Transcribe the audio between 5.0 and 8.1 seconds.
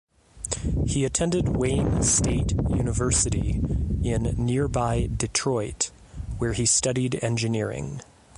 Detroit, where he studied engineering.